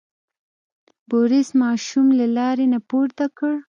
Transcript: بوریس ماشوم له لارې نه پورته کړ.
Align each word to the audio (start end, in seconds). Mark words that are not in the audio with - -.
بوریس 1.09 1.49
ماشوم 1.61 2.07
له 2.19 2.25
لارې 2.37 2.65
نه 2.73 2.79
پورته 2.89 3.25
کړ. 3.37 3.53